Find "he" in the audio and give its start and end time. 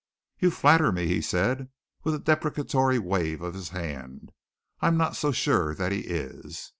1.05-1.21, 5.91-5.99